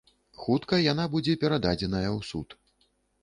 Хутка 0.43 0.77
яна 0.85 1.03
будзе 1.15 1.35
перададзеная 1.45 2.07
ў 2.17 2.29
суд. 2.31 2.57